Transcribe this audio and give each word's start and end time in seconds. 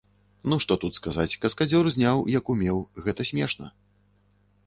Ну 0.51 0.55
што 0.63 0.77
тут 0.83 0.93
сказаць, 0.99 1.37
каскадзёр 1.43 1.85
зняў, 1.95 2.17
як 2.37 2.45
умеў, 2.55 2.77
гэта 3.09 3.21
смешна. 3.31 3.67